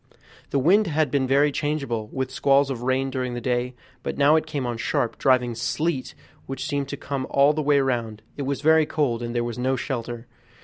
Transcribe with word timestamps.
The 0.49 0.57
wind 0.57 0.87
had 0.87 1.11
been 1.11 1.27
very 1.27 1.51
changeable, 1.51 2.07
with 2.07 2.31
squalls 2.31 2.71
of 2.71 2.81
rain 2.81 3.11
during 3.11 3.35
the 3.35 3.39
day, 3.39 3.75
but 4.01 4.17
now 4.17 4.35
it 4.35 4.47
came 4.47 4.65
on 4.65 4.77
sharp, 4.77 5.19
driving 5.19 5.53
sleet, 5.53 6.15
which 6.47 6.65
seemed 6.65 6.87
to 6.87 6.97
come 6.97 7.27
all 7.29 7.53
the 7.53 7.61
way 7.61 7.79
round; 7.81 8.23
it 8.35 8.41
was 8.41 8.61
very 8.61 8.87
cold, 8.87 9.21
and 9.21 9.35
there 9.35 9.43
was 9.43 9.59
no 9.59 9.75
shelter. 9.75 10.25